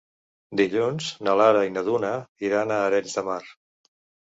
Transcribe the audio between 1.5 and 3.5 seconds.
i na Duna iran a Arenys de Mar.